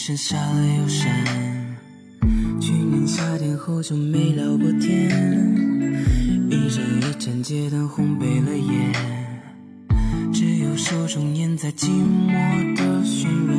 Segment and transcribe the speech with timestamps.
[0.00, 1.10] 山下了又山。
[2.60, 5.10] 去年夏天后就没聊过天，
[6.48, 8.92] 一盏一盏街灯烘焙了夜，
[10.32, 13.57] 只有手中烟在寂寞的渲染。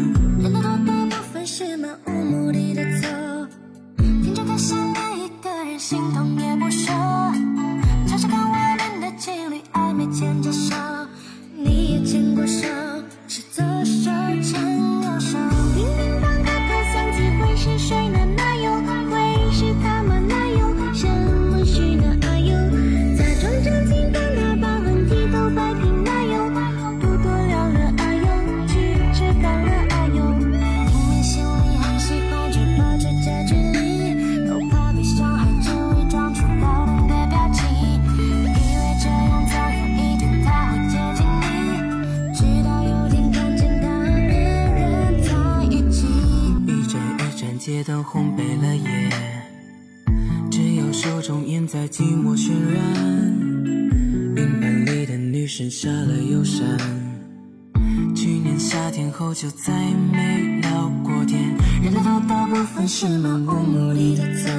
[47.69, 49.11] 街灯烘焙了夜，
[50.49, 52.81] 只有手中烟在寂寞渲染。
[54.35, 56.65] 云盘里的女神下了又闪，
[58.15, 59.71] 去年夏天后就再
[60.11, 61.39] 没聊过天。
[61.83, 64.49] 人的多大部分是漫无目的的走，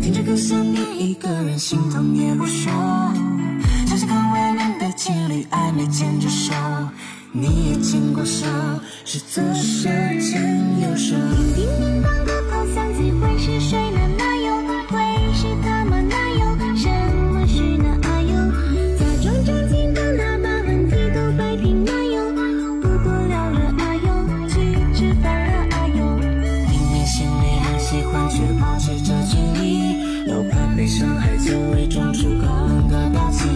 [0.00, 2.72] 听着歌想念一个人，心痛也不说。
[3.84, 6.54] 想想看外面的情侣暧昧牵着手，
[7.32, 8.46] 你也牵过手，
[9.04, 9.88] 是左手
[10.20, 11.14] 牵右手。
[11.54, 13.98] 叮叮当个头响起，会是谁呢？
[14.16, 14.56] 哪有？
[14.88, 14.98] 会
[15.34, 16.00] 是他吗？
[16.00, 16.46] 哪有？
[16.76, 16.88] 什
[17.32, 18.34] 么是那啊有？
[18.98, 22.32] 假装正经的那把问题都摆平，哪有？
[22.80, 24.54] 不多聊了啊有，去
[24.94, 26.16] 吃饭了啊有。
[26.70, 33.48] 明明心里很喜欢，却保持着距离，又怕被伤害，就伪装出高冷的表情，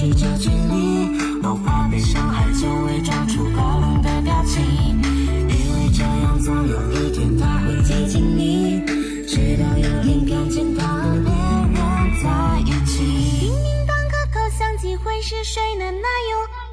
[0.00, 4.62] 试着距离，偶怕被伤害就伪装出高冷的表情，
[5.46, 8.80] 以为这样总有一天他会接近你，
[9.28, 11.26] 直到有天看见他和人
[12.22, 13.04] 在一起。
[13.40, 15.84] 叮叮当个口香，机会是谁呢？
[15.84, 16.69] 那又。